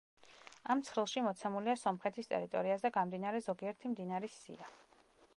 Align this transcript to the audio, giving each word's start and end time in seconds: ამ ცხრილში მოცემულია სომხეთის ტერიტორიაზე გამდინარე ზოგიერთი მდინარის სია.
ამ 0.75 0.79
ცხრილში 0.85 1.21
მოცემულია 1.25 1.75
სომხეთის 1.81 2.31
ტერიტორიაზე 2.31 2.91
გამდინარე 2.95 3.41
ზოგიერთი 3.49 3.91
მდინარის 3.91 4.39
სია. 4.47 4.71